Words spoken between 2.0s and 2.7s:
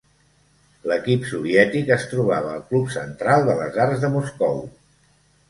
trobava al